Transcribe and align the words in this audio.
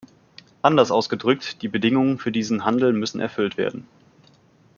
Anders 0.63 0.89
ausgedrückt, 0.89 1.61
die 1.61 1.67
Bedingungen 1.67 2.17
für 2.17 2.31
diesen 2.31 2.65
Handel 2.65 2.91
müssen 2.91 3.19
erfüllt 3.21 3.55
werden. 3.57 3.85